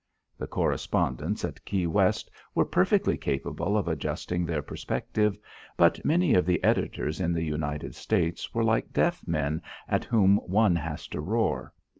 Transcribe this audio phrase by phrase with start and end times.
[0.35, 5.37] The correspondents at Key West were perfectly capable of adjusting their perspective,
[5.77, 10.37] but many of the editors in the United States were like deaf men at whom
[10.37, 11.71] one has to roar.